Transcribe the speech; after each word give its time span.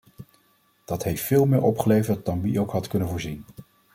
Dat 0.85 1.03
heeft 1.03 1.23
veel 1.23 1.45
meer 1.45 1.63
opgeleverd 1.63 2.25
dan 2.25 2.41
wie 2.41 2.59
ook 2.59 2.71
had 2.71 2.87
kunnen 2.87 3.09
voorzien. 3.09 3.45